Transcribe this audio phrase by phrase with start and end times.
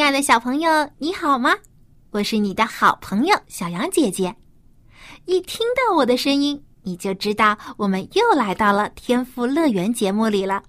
[0.00, 1.54] 亲爱的小朋友，你好吗？
[2.10, 4.34] 我是你的好朋友小羊姐姐。
[5.26, 10.62] 一听到我的声音，你就知道我们又来到了天赋乐园节目里了。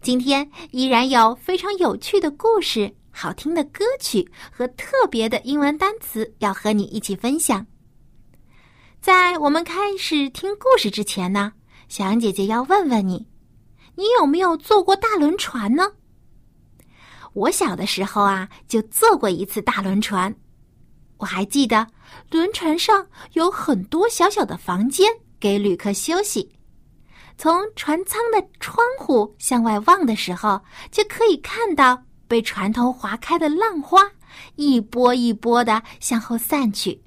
[0.00, 7.66] 今天依然有非常有趣的故事、好听的歌曲和特别的英文单词要和你一起分享。
[9.00, 11.52] 在我们开始听故事之前呢，
[11.88, 13.26] 小羊姐姐要问问你：
[13.96, 15.90] 你有没有坐过大轮船呢？
[17.36, 20.34] 我小的时候啊，就坐过一次大轮船。
[21.18, 21.86] 我还记得，
[22.30, 25.06] 轮船上有很多小小的房间
[25.38, 26.50] 给旅客休息。
[27.36, 30.58] 从船舱的窗户向外望的时候，
[30.90, 34.00] 就可以看到被船头划开的浪花
[34.54, 36.98] 一波一波的向后散去，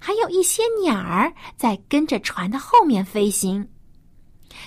[0.00, 3.68] 还有一些鸟儿在跟着船的后面飞行。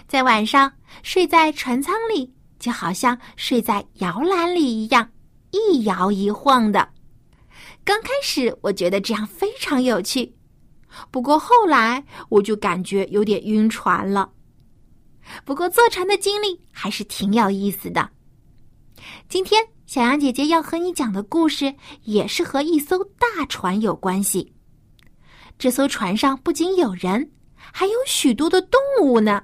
[0.07, 0.71] 在晚上
[1.03, 2.34] 睡在船舱里。
[2.65, 5.07] 就好像睡在摇篮里一样，
[5.51, 6.89] 一摇一晃的。
[7.83, 10.35] 刚开始我觉得这样非常有趣，
[11.11, 14.27] 不过后来我就感觉有点晕船了。
[15.43, 18.09] 不过坐船的经历还是挺有意思的。
[19.29, 24.51] 今天小羊姐姐要和你讲的故事也是和一艘大船有关系。
[25.59, 29.43] 这艘船上不仅有人，还有许多的动物呢，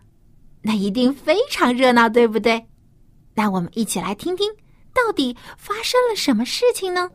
[0.64, 2.66] 那一定非常热闹，对不对？
[3.34, 4.52] 那我们一起来听听，
[4.94, 7.10] 到底发生了什么事情呢？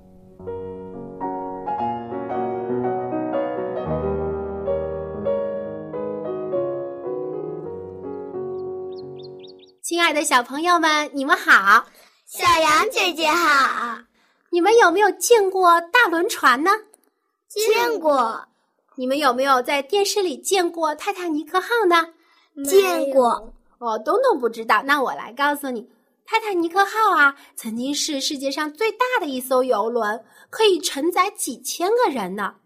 [9.83, 11.87] 亲爱的小朋友们，你们好！
[12.27, 13.99] 小羊姐姐好！
[14.51, 16.71] 你们有没有见过大轮船呢？
[17.49, 18.47] 见过。
[18.97, 22.09] 你们有没有在电视里见过泰坦尼克号呢？
[22.65, 23.53] 见过。
[23.79, 25.89] 哦，东东不知道，那我来告诉你。
[26.27, 32.57] 泰坦尼克号啊，曾经是世界上最大的一艘游轮，可以承载几千个人呢。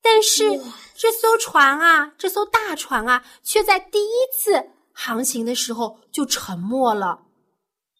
[0.00, 0.60] 但是
[0.94, 7.22] 这艘船啊，这艘大船啊，却在第一次航行的时候就沉没了。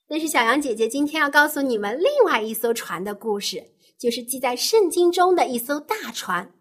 [0.09, 6.53] 但是小羊姐姐今天要告诉你们另外一艘船的故事，就是记在圣经中的一艘大船。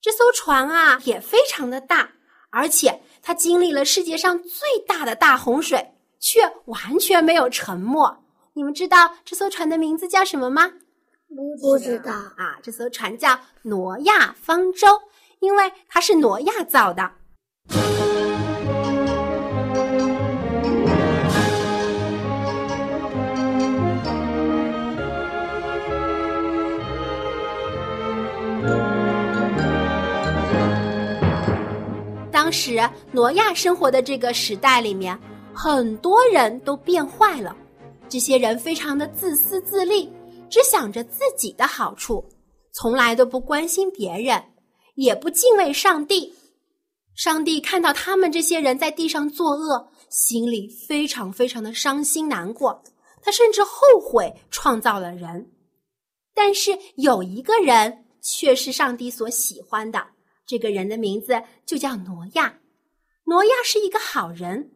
[0.00, 2.12] 这艘船啊，也非常的大，
[2.50, 5.91] 而且它经历了世界上最大的大洪水。
[6.22, 8.16] 却完全没有沉没。
[8.54, 10.70] 你们知道这艘船的名字叫什么吗？
[11.60, 12.56] 不知道啊。
[12.62, 14.86] 这艘船叫挪亚方舟，
[15.40, 17.10] 因为它是挪亚造的。
[32.30, 32.78] 当时
[33.10, 35.18] 挪亚生活的这个时代里面。
[35.54, 37.56] 很多人都变坏了，
[38.08, 40.10] 这些人非常的自私自利，
[40.50, 42.24] 只想着自己的好处，
[42.72, 44.42] 从来都不关心别人，
[44.94, 46.32] 也不敬畏上帝。
[47.14, 52.82] 上帝看到他们这些人在地上作恶，心里非常非常的伤心难过，
[53.22, 55.52] 他甚至后悔创造了人。
[56.34, 60.02] 但是有一个人却是上帝所喜欢的，
[60.46, 62.58] 这个人的名字就叫挪亚。
[63.24, 64.70] 挪亚是一个好人。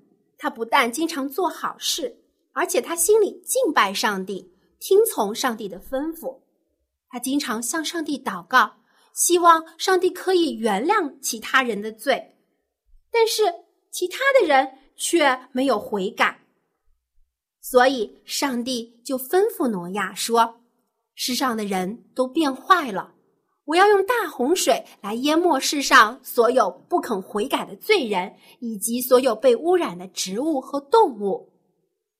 [0.47, 2.21] 他不但经常做好事，
[2.53, 6.41] 而且他心里敬拜上帝，听从上帝的吩咐。
[7.09, 8.77] 他经常向上帝祷告，
[9.13, 12.37] 希望上帝可以原谅其他人的罪。
[13.11, 13.43] 但是
[13.91, 16.41] 其他的人却没有悔改，
[17.61, 20.61] 所以上帝就吩咐挪亚说
[21.17, 23.15] ：“世上的人都变坏了。”
[23.67, 31.53] 我要用大洪水来淹没世上所有不肯悔改的罪人，以及所有被污染的植物和动物。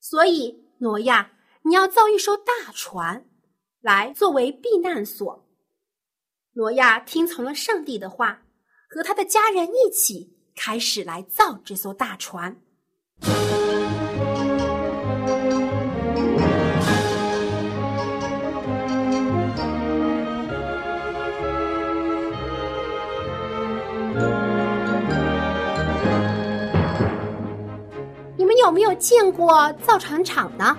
[0.01, 1.31] 所以，挪亚，
[1.63, 3.25] 你要造一艘大船，
[3.81, 5.47] 来作为避难所。
[6.55, 8.43] 挪亚听从了上帝的话，
[8.91, 12.61] 和他的家人一起开始来造这艘大船。
[28.67, 30.77] 有没有见过造船厂呢？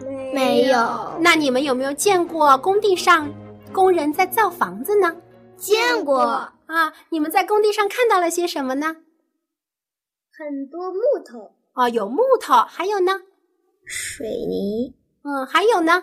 [0.00, 1.16] 没没有。
[1.20, 3.32] 那你们有没有见过工地上
[3.72, 5.14] 工人在造房子呢？
[5.56, 6.92] 见过啊。
[7.10, 8.96] 你们在工地上看到了些什么呢？
[10.36, 11.54] 很多木头。
[11.74, 13.12] 哦，有木头，还有呢？
[13.86, 14.96] 水泥。
[15.22, 16.02] 嗯，还有呢？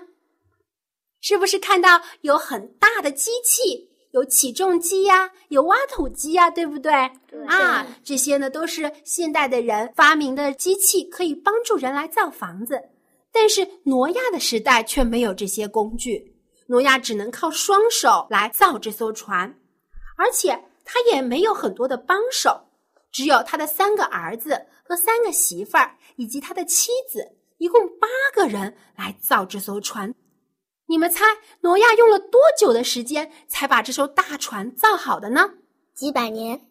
[1.19, 3.89] 是不是看到有很大的机器？
[4.15, 6.89] 有起重机呀，有挖土机呀，对不对？
[7.27, 12.81] 对啊，这些呢都是现代的人发明的机器，可以帮助人来造房子。
[13.33, 16.33] 但是挪亚的时代却没有这些工具，
[16.67, 19.53] 挪亚只能靠双手来造这艘船，
[20.15, 22.57] 而且他也没有很多的帮手，
[23.11, 30.15] 只有他的三个儿子和三个媳妇儿以及他的妻子，一共八个人来造这艘船。
[30.87, 31.25] 你们猜
[31.61, 35.51] 挪亚用了多久的时间才把这艘大船造好的呢？
[35.93, 36.69] 几百年。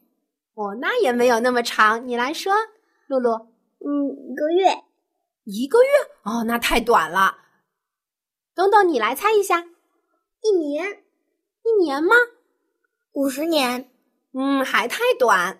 [0.54, 2.06] 哦，那也没有那么长。
[2.06, 2.54] 你来说，
[3.08, 3.32] 露露。
[3.80, 4.84] 嗯，一个月。
[5.44, 5.88] 一个月？
[6.22, 7.38] 哦，那太短了。
[8.54, 9.66] 东东，你来猜一下。
[10.42, 11.02] 一年。
[11.64, 12.14] 一年吗？
[13.12, 13.90] 五十年。
[14.32, 15.58] 嗯，还太短。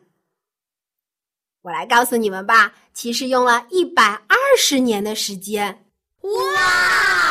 [1.63, 5.87] 我来告诉你们吧，其实用了一百二十年的时间。
[6.21, 7.24] 哇！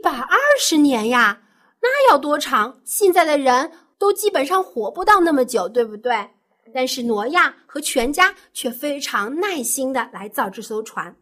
[0.00, 1.42] 一百二十年呀，
[1.82, 2.80] 那要多长？
[2.86, 6.30] 现在的人都基本上活不到那么久，对不对？
[6.72, 11.14] 但是挪亚和全家却非常耐心的来造这艘船，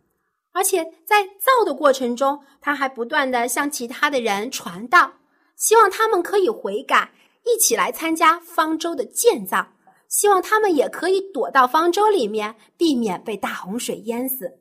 [0.52, 5.12] 而且在造的过程中，他还不断的向其他的人传道，
[5.56, 7.10] 希望他们可以悔改，
[7.44, 9.66] 一起来参加方舟的建造，
[10.08, 14.60] 希望他们也可以躲到方舟里面，避免被大洪水淹死。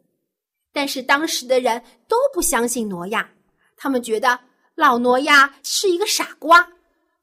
[0.73, 3.29] 但是当时的人都不相信挪亚。
[3.77, 4.39] 他们觉得
[4.75, 6.61] 老挪亚是一个傻瓜，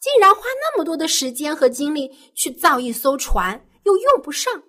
[0.01, 4.63] 竟然花那么多的时间和精力去造一艘船，又用不上。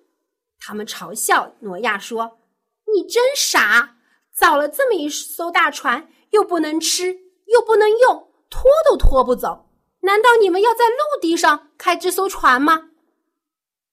[0.58, 2.38] 他们嘲笑挪亚说
[2.92, 3.96] ：“你真傻，
[4.34, 7.16] 造了这么一艘大船，又不能吃，
[7.46, 9.68] 又不能用，拖都拖不走。
[10.00, 12.90] 难道你们要在陆地上开这艘船吗？”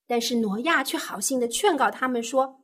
[0.08, 2.62] 但是挪亚却好心的劝告他们说：“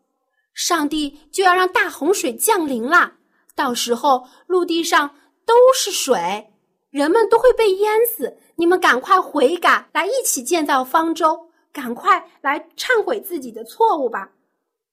[0.54, 3.18] 上帝就要让大洪水降临了。”
[3.60, 5.14] 到时候陆地上
[5.46, 6.50] 都是水，
[6.92, 8.38] 人们都会被淹死。
[8.56, 14.32] 你们赶快悔改，来一起建造方舟，赶快来忏悔自己的错误吧。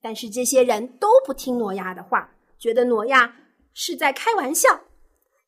[0.03, 2.29] 但是这些人都不听挪亚的话，
[2.59, 3.37] 觉得挪亚
[3.73, 4.81] 是在开玩笑。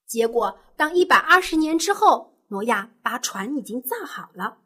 [0.07, 4.59] 结果，当一百二十年之后，挪亚把船已经造好了，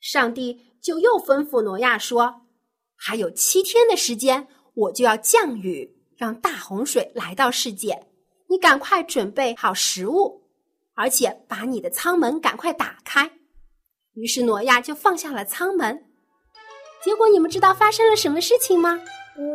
[0.00, 2.46] 上帝就又吩咐挪亚说
[2.96, 8.06] ：“还有七天的时间，我就要降雨。”让大洪水来到世界，
[8.48, 10.42] 你赶快准备好食物，
[10.94, 13.30] 而且把你的舱门赶快打开。
[14.14, 16.04] 于是挪亚就放下了舱门。
[17.02, 18.98] 结果你们知道发生了什么事情吗？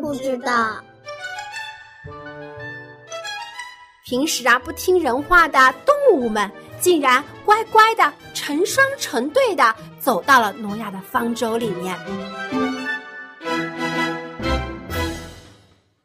[0.02, 0.84] 不知道。
[4.06, 11.98] 平时啊不听人话的动物们，竟然乖乖的成双成对的走到了挪亚的方舟里面。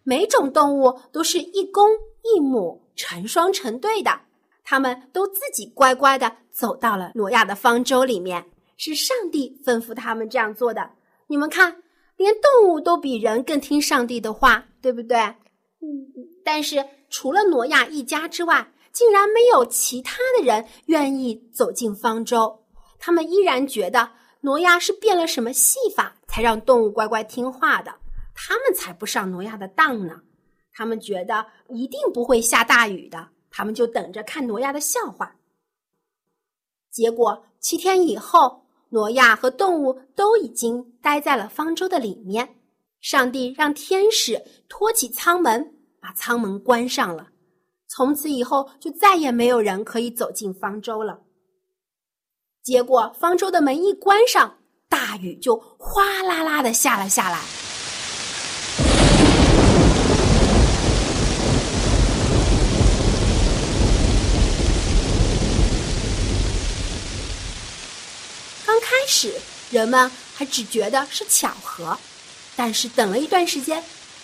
[0.04, 1.90] 每种动物都是一公
[2.22, 4.20] 一母，成双成对的。
[4.62, 8.44] 它们都自己乖乖的走到了挪亚的方舟里面，
[8.76, 10.90] 是上帝吩咐他们这样做的。
[11.26, 11.82] 你们看，
[12.16, 15.18] 连动物都比人更听上帝的话，对不对？
[15.18, 16.06] 嗯。
[16.44, 22.60] 但是除了挪亚一家之外，竟然没有其他的人愿意走进方舟。
[22.98, 24.10] 他们依然觉得
[24.42, 27.92] 挪亚是变了什么戏法，才让动物乖乖听话的。
[28.34, 30.20] 他们才不上挪亚的当呢，
[30.72, 35.36] 他们觉得一定不会下大雨的，他们就等着看挪亚的笑话。
[36.90, 42.56] 结果七天以后，挪亚和动物都已经待在了方舟的里面。
[43.00, 47.28] 上帝让天使托起舱门，把舱门关上了。
[47.86, 51.20] 从此以后，就再也没有人可以走进方舟了。
[52.62, 57.40] 结果方舟的门一关上，大雨就哗啦啦的下了下来。
[68.86, 69.32] 开始，
[69.70, 71.96] 人们还只觉得是巧合，
[72.56, 73.82] 但是等了一段时间，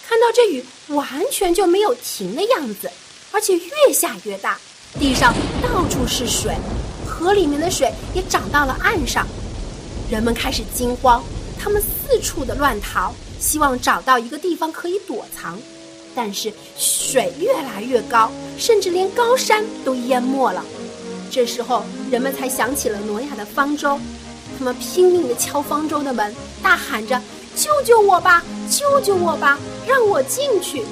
[0.09, 2.91] 看到这雨完全就没有停的样子，
[3.31, 4.59] 而且越下越大，
[4.99, 6.55] 地上到处是水，
[7.07, 9.27] 河里面的水也涨到了岸上，
[10.11, 11.23] 人们开始惊慌，
[11.59, 15.59] 他们四处的乱逃，希望找到一个地方可以躲藏，
[16.15, 20.65] 但是水越来越高，甚至连高山都淹没了。
[21.31, 23.97] 这时候，人们才想起了挪亚的方舟。
[24.61, 27.19] 他们拼命的敲方舟的门，大喊着
[27.57, 28.45] ：“救救我吧！
[28.71, 29.59] 救救我吧！
[29.87, 30.85] 让我进去！”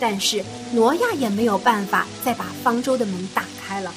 [0.00, 3.94] 但是挪亚也没有办法再把方舟的门打开了。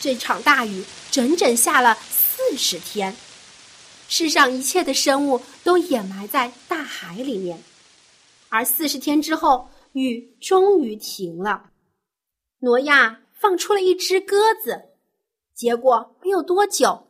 [0.00, 3.14] 这场大雨整整下了四十天，
[4.08, 7.62] 世上一切的生物都掩埋在大海里面。
[8.48, 11.64] 而四十天之后，雨终于停了。
[12.60, 14.86] 挪亚放出了一只鸽子，
[15.60, 17.08] 结果没有多久，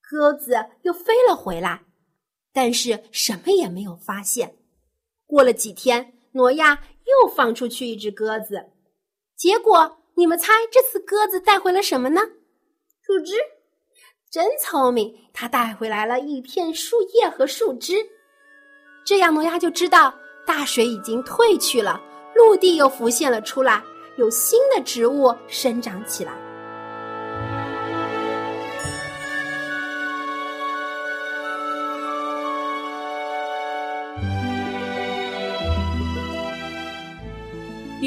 [0.00, 1.82] 鸽子又飞了回来，
[2.50, 4.56] 但是什么也没有发现。
[5.26, 8.70] 过了几天，挪亚又放出去一只鸽子，
[9.36, 9.98] 结果。
[10.14, 12.22] 你们猜这次鸽子带回了什么呢？
[13.02, 13.34] 树枝，
[14.30, 15.14] 真聪明！
[15.34, 17.96] 它带回来了一片树叶和树枝。
[19.04, 20.14] 这样，挪亚就知道
[20.46, 22.02] 大水已经退去了，
[22.34, 23.84] 陆地又浮现了出来，
[24.16, 26.45] 有新的植物生长起来。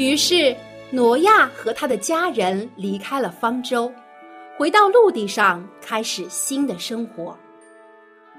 [0.00, 0.56] 于是。
[0.92, 3.92] 挪亚和他的家人离开了方舟，
[4.58, 7.38] 回到陆地上开始新的生活。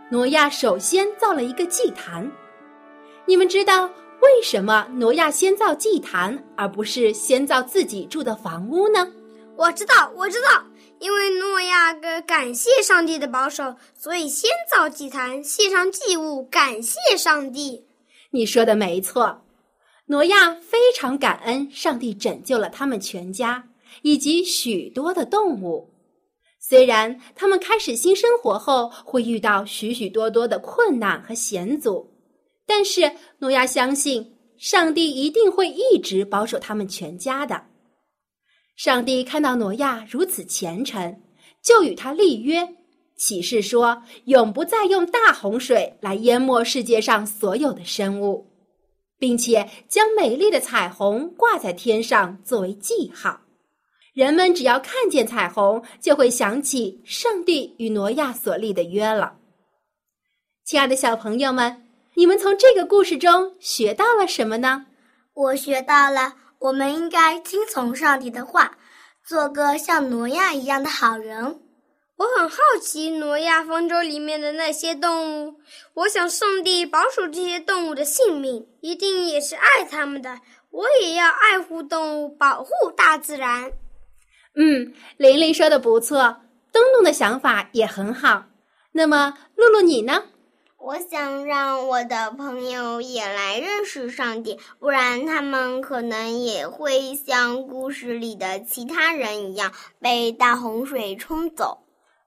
[0.09, 2.29] 挪亚首先造了一个祭坛。
[3.25, 3.85] 你们知道
[4.19, 9.07] 为什么挪亚先造祭坛，而不是先造自己住的房屋呢？
[9.55, 10.61] 我知道，我知道，
[10.99, 17.85] 因为诺亚个感谢上帝的保守，所以先造祭坛，献上祭物，感谢上帝。
[18.31, 19.41] 你说的没错。
[20.11, 23.65] 挪亚非常感恩上帝拯救了他们全家
[24.01, 25.89] 以及许多的动物。
[26.59, 32.05] 虽然他们开始新生活后会遇到许许多多的困难和险阻，
[32.67, 37.63] 但是挪亚相信上帝一定会一直保守他们全家的。
[38.75, 41.21] 上帝看到挪亚如此虔诚，
[41.63, 42.67] 就与他立约，
[43.15, 48.50] 启示说永不再用大洪水来淹没世界上所有的生物。
[49.21, 53.41] 并且将美丽的彩虹挂在天上作为记号，
[54.15, 59.37] 人们只要看见彩虹，就会想起上帝与挪亚所立的约了。
[60.65, 64.87] 亲爱的小朋友们，你们从这个故事中学到了什么呢？
[65.35, 68.75] 我学到了，我们应该听从上帝的话，
[69.23, 71.60] 做个像挪亚一样的好人。
[72.21, 75.55] 我很好奇挪亚方舟里面的那些动物，
[75.95, 80.39] 我想上帝保守这些动物的性命，一定也是爱他们的。
[80.69, 83.71] 我也要爱护动物，保护大自然。
[84.53, 88.43] 嗯，玲玲说的不错，东东的想法也很好。
[88.91, 90.25] 那么，露露你呢？
[90.77, 101.79] 我想让我的朋友也来认识上帝，不然他们可能也会像故事里的其他人一样被大洪水冲走。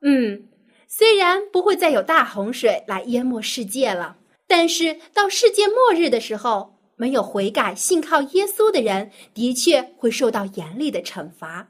[0.06, 0.48] 嗯，
[0.86, 11.68] 虽然不会再有大洪水来淹没世界了，但是到世界末日的时候，没有悔改、信靠耶稣的人，的确会受到严厉的惩罚。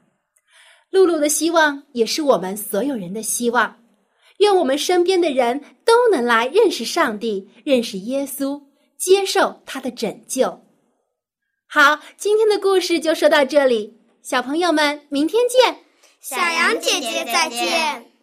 [0.91, 3.77] 露露的希望也是我们所有人的希望，
[4.39, 8.61] 愿我们身边的人都能来认识上帝，认识耶稣，
[8.97, 10.61] 接受他的拯救。
[11.67, 15.77] 好，今天的故事就说到这里，小朋友们，明天见。
[16.21, 18.14] 小羊姐姐再见。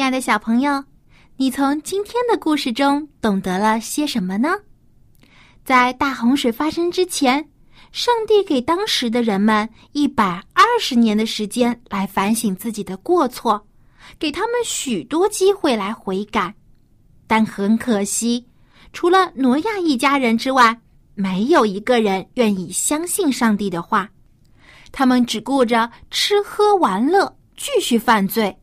[0.00, 0.82] 亲爱的小朋友，
[1.36, 4.48] 你从今天的故事中懂得了些什么呢？
[5.62, 7.50] 在大洪水发生之前，
[7.92, 13.62] 上帝给当时的人们一百二十年的时间来反省自己的过错，
[14.18, 16.54] 给他们许多机会来悔改。
[17.26, 18.46] 但很可惜，
[18.94, 20.80] 除了挪亚一家人之外，
[21.14, 24.08] 没有一个人愿意相信上帝的话。
[24.92, 28.56] 他们只顾着吃喝玩乐，继续犯罪。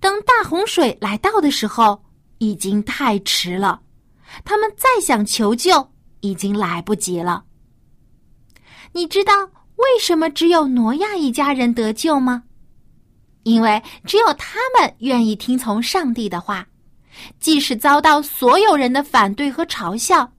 [0.00, 2.02] 等大洪水来到的时候，
[2.38, 3.80] 已经太迟了。
[4.44, 5.86] 他们再想求救，
[6.20, 7.44] 已经来不及了。
[8.92, 9.32] 你知道
[9.76, 12.42] 为什么只有挪亚一家人得救吗？
[13.42, 16.66] 因为只有他们愿意听从上帝的话，
[17.38, 20.30] 即使遭到所有人的反对和嘲笑，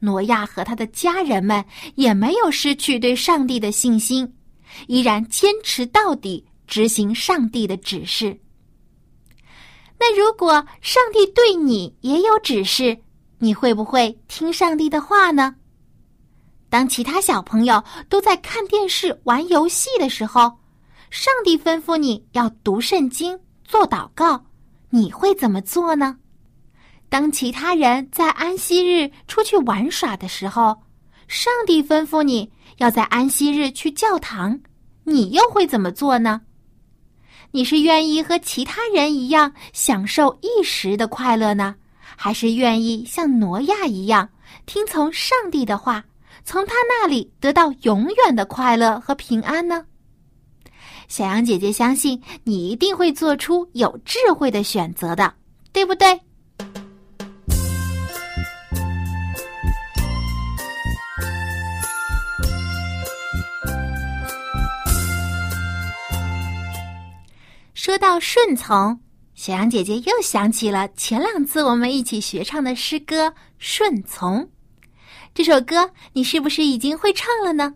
[0.00, 4.32] 挪亚和他的家人们也没有失去对上帝的信心，
[4.86, 8.38] 依然坚持到底，执行上帝的指示。
[9.98, 12.98] 那如果上帝对你也有指示，
[13.38, 15.56] 你会不会听上帝的话呢？
[16.70, 20.58] 当其他小朋友都在看电视、玩游戏的时候，
[21.10, 24.44] 上帝吩咐你要读圣经、做祷告，
[24.90, 26.18] 你会怎么做呢？
[27.08, 30.76] 当其他人在安息日出去玩耍的时候，
[31.26, 34.60] 上帝吩咐你要在安息日去教堂，
[35.04, 36.42] 你又会怎么做呢？
[37.50, 41.74] 你是愿意和其他人一样享受一时的快乐呢，
[42.16, 44.28] 还是愿意像挪亚一样
[44.66, 46.04] 听从上帝的话，
[46.44, 49.84] 从他那里得到永远的快乐和平安呢？
[51.08, 55.32] 小羊姐姐相信你一定会做出有智慧的选择的，
[55.72, 56.20] 对不对？
[67.88, 69.00] 说到顺从，
[69.34, 74.42] 小羊姐姐又想起了前两次我们一起学唱的诗歌《顺从》。
[75.32, 77.72] 这首歌你是不是已经会唱了呢？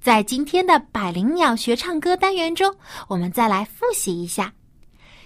[0.00, 2.74] 在今天的百灵鸟学唱歌单元中，
[3.08, 4.54] 我们再来复习一下。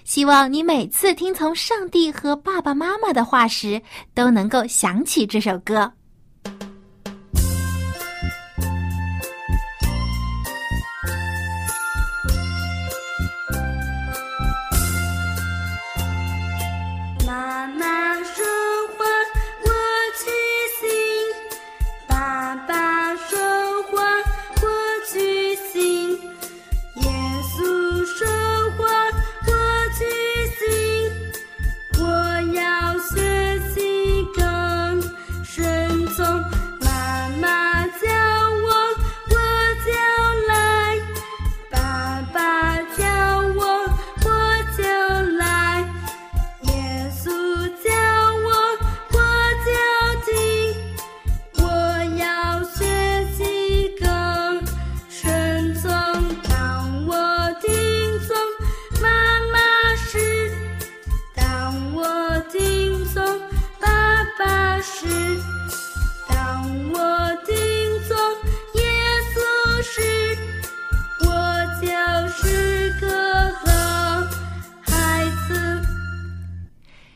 [0.02, 3.80] 希望你每次听从上帝和爸爸妈妈的话时，
[4.12, 5.92] 都能够想起这首歌。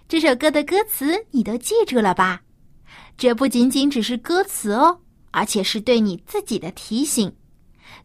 [0.09, 2.40] 这首歌的歌词你都记住了吧？
[3.18, 5.01] 这不仅仅只是歌词哦，
[5.33, 7.31] 而且是对你自己的提醒。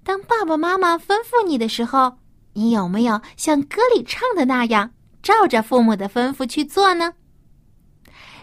[0.03, 2.17] 当爸爸妈妈吩咐你的时候，
[2.51, 7.13] 你有没有像歌里唱的那样，照着父母的吩咐去做呢？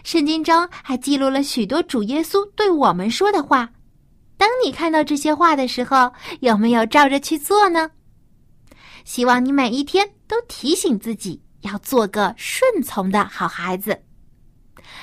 [0.03, 3.69] 圣经中还记录了许多主耶稣对我们说的话。
[4.37, 7.91] 当你看到这些话的时候，有没有照着去做呢？
[9.05, 11.43] 希望你每一天都提醒自己。
[11.61, 14.03] 要做个顺从的好孩子。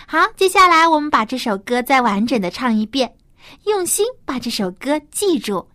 [0.06, 3.16] 好，接下来我们把这首歌再完整的唱一遍，
[3.64, 5.68] 用心把这首歌记住。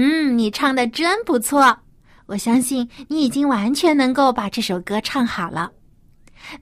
[0.00, 1.80] 嗯你唱的真不错，
[2.26, 5.72] 我相信你已经完全能够把这首歌唱好了。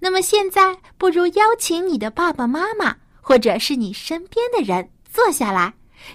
[0.00, 5.74] 那么现在，不如邀请你的爸爸妈妈，或者是你身边的人坐下来，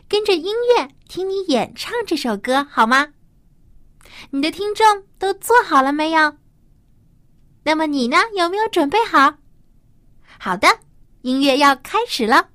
[0.10, 3.10] 跟着音乐听你演唱这首歌，好吗？
[4.32, 6.38] 你的听众都做好了没有？
[7.66, 8.18] 那么你呢？
[8.36, 9.36] 有没有准备好？
[10.40, 10.80] 好的，
[11.22, 12.51] 音乐要开始了。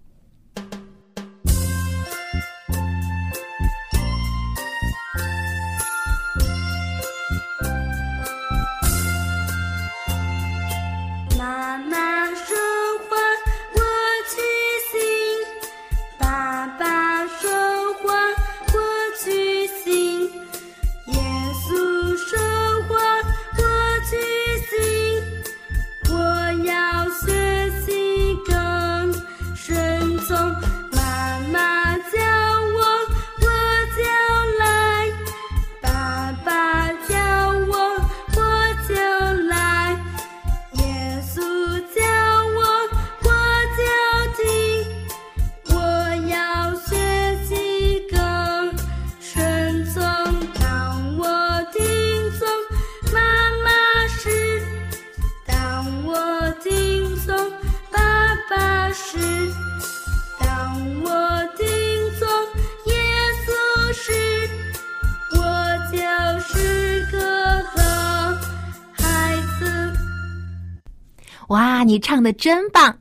[72.37, 72.97] 真棒！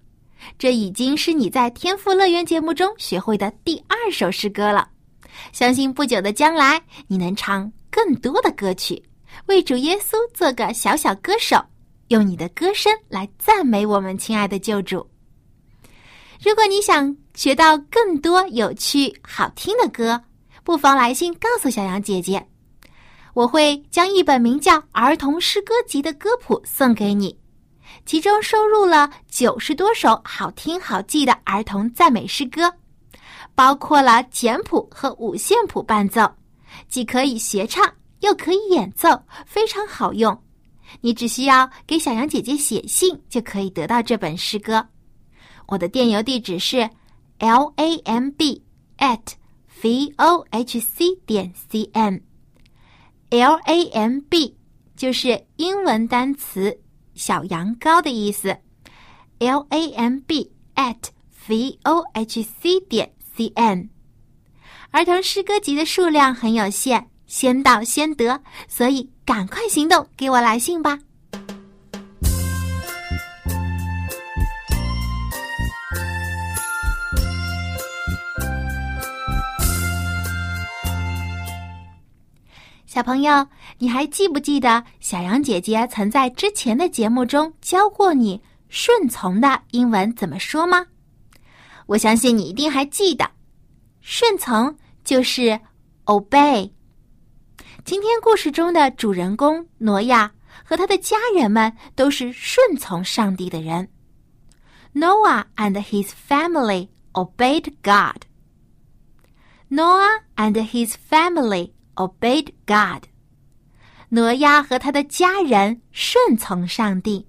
[0.57, 4.87] 这已经是你在天赋乐园节目中学会的第二首诗歌了。
[5.51, 9.01] 相信不久的将来，你能唱更多的歌曲，
[9.47, 11.57] 为主耶稣做个小小歌手，
[12.07, 15.05] 用你的歌声来赞美我们亲爱的救主。
[16.43, 20.21] 如果你想学到更多有趣好听的歌，
[20.63, 22.45] 不妨来信告诉小羊姐姐，
[23.33, 27.37] 我会将一本名叫《儿童诗歌集》的歌谱送给你，
[28.05, 32.71] 其中收录了九十多首好听好记的儿童赞美诗歌，
[33.55, 36.31] 包括了简谱和五线谱伴奏，
[36.87, 37.83] 既可以学唱
[38.19, 40.39] 又可以演奏，非常好用。
[41.01, 44.87] 你只需要给小羊姐姐写信，就可以得到这本诗歌。
[45.65, 46.87] 我的电邮地址是
[47.39, 48.63] l a m b
[48.99, 49.33] at
[49.81, 52.21] v o h c 点 c n。
[53.31, 54.55] l a m b
[54.95, 56.79] 就是英文单词
[57.15, 58.57] “小羊羔”的意思。
[59.39, 60.97] l a m b at
[61.47, 63.89] v o h c 点 c n。
[64.91, 70.99] 儿童诗歌集的数量很有限，先到先得，所以赶快行动，给我来信吧。
[82.95, 83.45] 小朋友，
[83.77, 90.87] 你还记不记得小羊姐姐曾在之前的节目中教过你顺从的英文怎么说吗？
[91.87, 93.29] 我相信你一定还记得，
[93.99, 95.59] 顺从就是
[96.05, 96.71] obey。
[97.83, 100.31] 今天故事中的主人公挪亚
[100.63, 103.89] 和他的家人们都是顺从上帝的人。
[104.93, 108.21] Noah and his family obeyed God.
[109.67, 111.74] Noah and his family.
[111.95, 113.03] Obeyed God，
[114.09, 117.27] 挪亚和他的家人顺从上帝。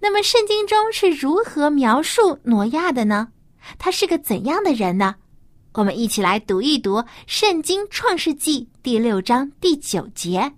[0.00, 3.28] 那么，圣经中是如何描述挪亚的呢？
[3.78, 5.14] 他是个怎样的人呢？
[5.74, 10.52] 我们一起来读一读《圣经·创世纪》第六章第九节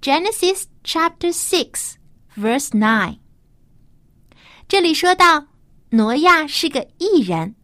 [0.00, 1.94] ，Genesis Chapter Six
[2.36, 3.18] Verse Nine。
[4.68, 5.48] 这里说到，
[5.90, 7.56] 挪亚是个异人，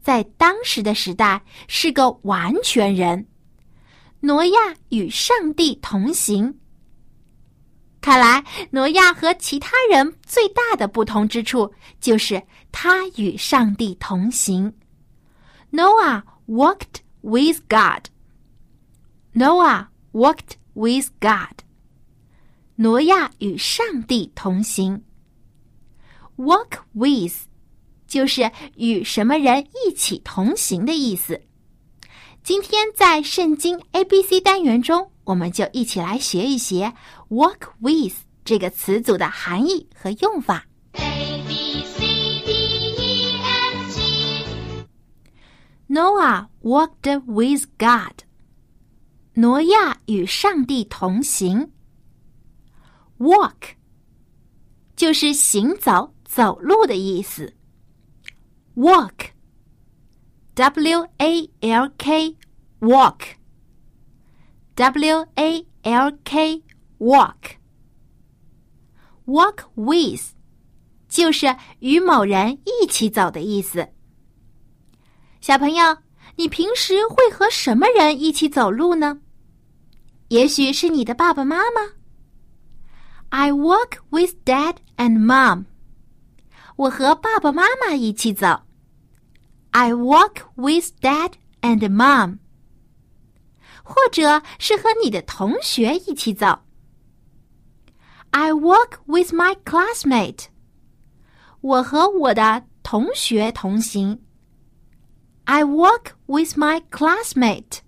[0.00, 3.26] 在当时的时代是个完全人。
[4.20, 6.58] 挪亚与上帝同行。
[8.00, 14.72] 看来，挪亚和其他人最大的不同之处就是他与上帝同行。
[15.70, 18.08] Noah walked with God.
[19.34, 21.62] Noah walked with God.
[22.76, 25.04] 挪亚与上帝同行。
[26.36, 27.34] Walk with
[28.06, 31.42] 就是与什么人一起同行的意思。
[32.42, 36.94] 今天在圣经 A B C 单元中，我们就一起来学一学
[37.28, 40.66] “walk with” 这个词组的含义和用法。
[40.94, 42.00] A B C
[42.44, 42.52] D
[42.96, 44.86] E F G。
[45.88, 48.24] Noah walked with God。
[49.34, 51.70] 挪亚与上帝同行。
[53.18, 53.74] Walk
[54.96, 57.54] 就是行走、走路的意思。
[58.74, 59.28] Walk。
[60.60, 62.36] W A L K
[62.80, 63.20] walk
[64.74, 66.62] W A L K
[66.98, 67.56] walk
[69.24, 70.34] walk with
[71.08, 73.88] 就是与某人一起走的意思。
[75.40, 75.96] 小朋友，
[76.36, 79.18] 你平时会和什么人一起走路呢？
[80.28, 81.80] 也许是你的爸爸妈妈。
[83.30, 85.64] I walk with dad and mom。
[86.76, 88.66] 我和爸爸妈妈一起走。
[89.71, 92.39] I walk with dad and mom，
[93.83, 96.59] 或者是和你的同学一起走。
[98.31, 100.45] I walk with my classmate，
[101.61, 104.21] 我和我的同学同行。
[105.45, 107.79] I walk with my classmate，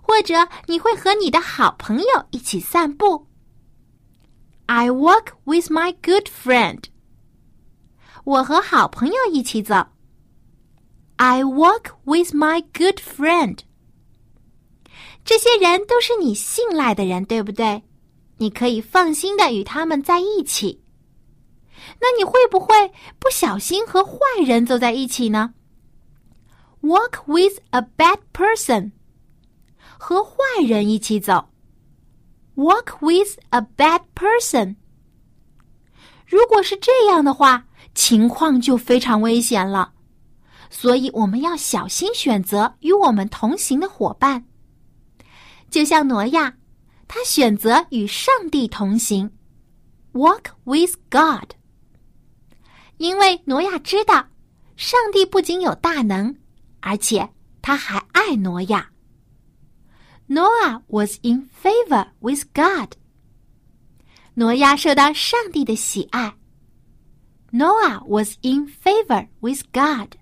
[0.00, 3.26] 或者你会和你的好朋友一起散步。
[4.66, 6.84] I walk with my good friend，
[8.24, 9.86] 我和好朋友一起走。
[11.25, 13.59] I walk with my good friend。
[15.23, 17.81] 这些人都是你信赖的人，对不对？
[18.39, 20.83] 你可以放心的与他们在一起。
[22.01, 25.53] 那你会不会不小心和坏人走在一起呢
[26.81, 28.91] ？Walk with a bad person。
[29.97, 30.35] 和坏
[30.67, 31.47] 人一起走。
[32.55, 34.75] Walk with a bad person。
[36.25, 37.63] 如果是这样的话，
[37.95, 39.93] 情况就非常危险了。
[40.73, 44.43] 所以我们要小心选择与我们同行的伙伴。
[45.69, 46.57] 就像挪亚，
[47.07, 49.31] 他选择与上帝同行。
[50.13, 51.51] walk with God。
[52.97, 54.29] 因为挪亚知道，
[54.75, 56.35] 上帝不仅有大能，
[56.79, 57.29] 而且
[57.61, 58.89] 他还爱挪亚。
[60.27, 62.95] Noah was in favor with God。
[64.33, 66.35] 挪亚受到上帝的喜爱。
[67.51, 70.15] Noah was in favor with God。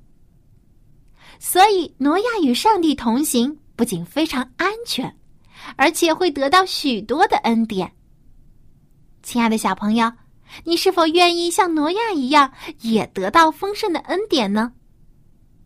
[1.43, 5.17] 所以，挪亚与上帝同行，不仅非常安全，
[5.75, 7.91] 而且会得到许多的恩典。
[9.23, 10.13] 亲爱的小朋友，
[10.63, 14.71] 你是否愿意像挪亚一样，也得到丰盛的恩典呢？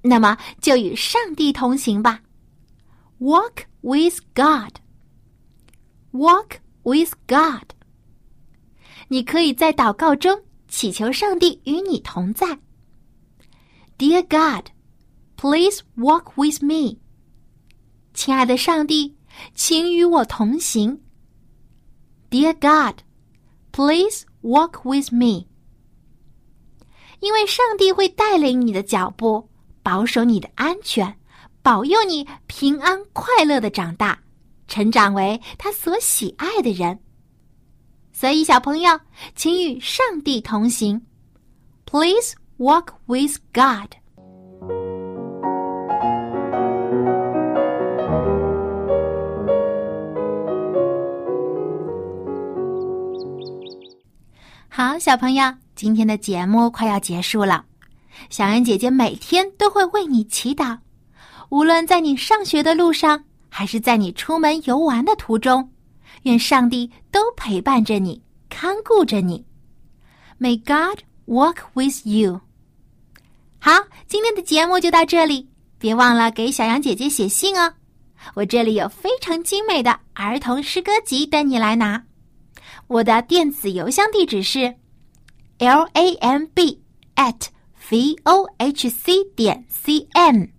[0.02, 2.22] 那么，就与上帝同行吧。
[3.20, 4.80] Walk with God.
[6.14, 7.74] Walk with God.
[9.10, 12.60] 你可以在祷告中祈求上帝与你同在。
[13.98, 14.70] Dear God,
[15.38, 16.98] please walk with me.
[18.14, 19.16] 亲爱的上帝，
[19.54, 21.02] 请与我同行。
[22.30, 23.02] Dear God,
[23.72, 25.48] please walk with me.
[27.20, 29.50] 因为上帝会带领你的脚步，
[29.84, 31.18] 保守你的安全，
[31.62, 34.20] 保佑你平安快乐的长大，
[34.68, 37.00] 成长为他所喜爱的人。
[38.14, 39.00] 所以，小朋友，
[39.36, 41.06] 请与上帝同行。
[41.86, 43.92] Please walk with God。
[54.78, 57.64] 好，小朋友，今天的节目快要结束了。
[58.30, 60.78] 小恩姐姐每天都会为你祈祷，
[61.48, 65.72] 无论在你上学的路上，还是在你出门游玩的途中。
[66.24, 69.46] 愿上帝都陪伴着你，看顾着你。
[70.42, 72.42] May God walk with you。
[73.60, 73.72] 好，
[74.10, 75.48] 今天的节目就到这里，
[75.80, 77.76] 别忘了给小羊姐姐写信哦。
[78.34, 82.04] 我这里有非常精美的儿童诗歌集等你来拿。
[82.88, 84.76] 我的电子邮箱地址是
[85.58, 86.82] l a m b
[87.16, 87.48] at
[87.90, 90.52] v o h c 点 c n。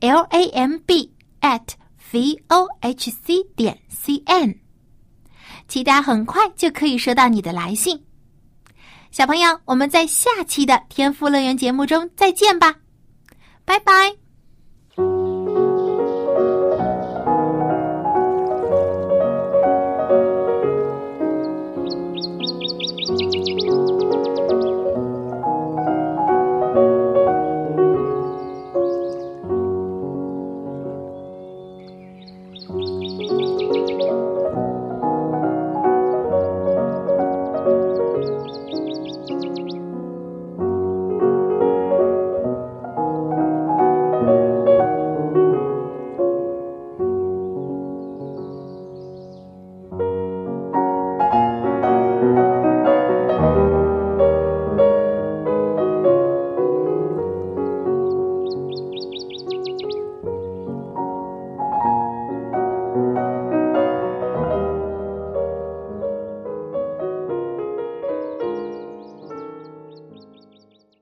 [0.00, 1.68] l a m b at
[2.12, 4.58] v o h c 点 c n，
[5.68, 8.04] 期待很快就可以收到你的来信。
[9.10, 12.76] 小朋友，我们在下期的天赋乐园节目中再见吧，
[13.64, 14.25] 拜拜。